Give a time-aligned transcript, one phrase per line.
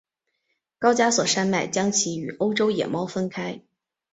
[0.79, 3.61] 高加索山脉将其与欧洲野猫分开。